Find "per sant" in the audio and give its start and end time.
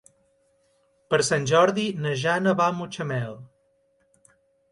1.13-1.45